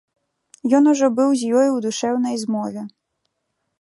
Ён 0.77 0.87
ужо 0.93 1.09
быў 1.19 1.29
з 1.35 1.43
ёю 1.57 1.65
ў 1.73 1.79
душэўнай 1.87 2.35
змове. 2.45 2.81